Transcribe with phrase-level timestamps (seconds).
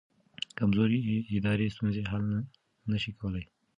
[0.57, 0.99] کمزوري
[1.37, 2.23] ادارې ستونزې حل
[2.91, 3.43] نه شي کولی.